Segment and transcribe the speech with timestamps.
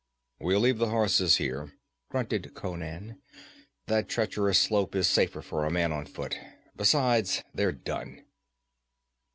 [0.39, 1.73] 'We'll leave the horses here,'
[2.09, 3.21] grunted Conan.
[3.85, 6.39] 'That treacherous slope is safer for a man on foot.
[6.75, 8.23] Besides, they're done.'